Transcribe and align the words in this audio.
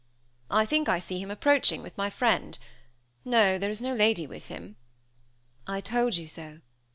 "I 0.49 0.65
think 0.65 0.89
I 0.89 0.97
see 0.97 1.19
him 1.19 1.29
approaching, 1.29 1.83
with 1.83 1.95
my 1.95 2.09
friend. 2.09 2.57
No 3.23 3.59
there 3.59 3.69
is 3.69 3.83
no 3.83 3.93
lady 3.93 4.25
with 4.25 4.47
him." 4.47 4.75
"I 5.67 5.79
told 5.79 6.15
you 6.15 6.27
so. 6.27 6.61